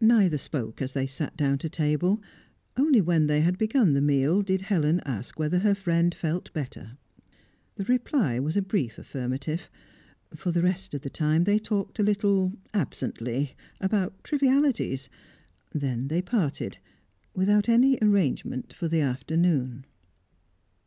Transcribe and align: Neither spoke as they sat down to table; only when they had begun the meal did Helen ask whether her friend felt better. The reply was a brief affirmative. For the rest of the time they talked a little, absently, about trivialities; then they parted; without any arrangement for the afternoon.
Neither 0.00 0.38
spoke 0.38 0.80
as 0.80 0.94
they 0.94 1.06
sat 1.06 1.36
down 1.36 1.58
to 1.58 1.68
table; 1.68 2.22
only 2.78 3.02
when 3.02 3.26
they 3.26 3.42
had 3.42 3.58
begun 3.58 3.92
the 3.92 4.00
meal 4.00 4.40
did 4.40 4.62
Helen 4.62 5.02
ask 5.04 5.38
whether 5.38 5.58
her 5.58 5.74
friend 5.74 6.14
felt 6.14 6.50
better. 6.54 6.96
The 7.74 7.84
reply 7.84 8.38
was 8.38 8.56
a 8.56 8.62
brief 8.62 8.96
affirmative. 8.96 9.68
For 10.34 10.50
the 10.50 10.62
rest 10.62 10.94
of 10.94 11.02
the 11.02 11.10
time 11.10 11.44
they 11.44 11.58
talked 11.58 11.98
a 11.98 12.02
little, 12.02 12.54
absently, 12.72 13.54
about 13.78 14.24
trivialities; 14.24 15.10
then 15.74 16.08
they 16.08 16.22
parted; 16.22 16.78
without 17.34 17.68
any 17.68 17.98
arrangement 18.00 18.72
for 18.72 18.88
the 18.88 19.02
afternoon. 19.02 19.84